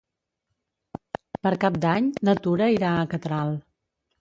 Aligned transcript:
Per 1.47 1.51
Cap 1.65 1.77
d'Any 1.85 2.09
na 2.29 2.35
Tura 2.47 2.73
irà 2.79 2.95
a 2.95 3.07
Catral. 3.13 3.55